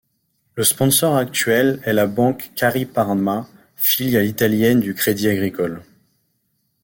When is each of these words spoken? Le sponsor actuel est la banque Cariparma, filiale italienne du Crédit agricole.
Le 0.55 0.63
sponsor 0.63 1.15
actuel 1.15 1.79
est 1.85 1.93
la 1.93 2.07
banque 2.07 2.53
Cariparma, 2.55 3.47
filiale 3.75 4.25
italienne 4.25 4.79
du 4.79 4.95
Crédit 4.95 5.29
agricole. 5.29 5.83